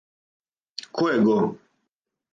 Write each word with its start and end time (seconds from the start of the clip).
Ко 1.01 1.11
је 1.11 1.21
го? 1.27 1.37